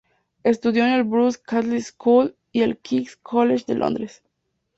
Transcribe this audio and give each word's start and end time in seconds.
Estudió 0.41 0.83
en 0.87 0.93
el 0.93 1.03
Bruce 1.03 1.37
Castle 1.39 1.79
School 1.79 2.35
y 2.51 2.63
el 2.63 2.79
King's 2.79 3.17
College 3.17 3.65
de 3.67 3.75
Londres. 3.75 4.23